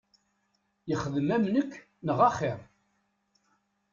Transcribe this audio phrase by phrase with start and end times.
[0.89, 1.71] Yexdem am nekk
[2.05, 2.59] neɣ axir!